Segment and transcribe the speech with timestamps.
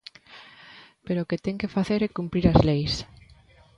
[1.05, 2.93] ¡Pero o que ten que facer é cumprir as leis!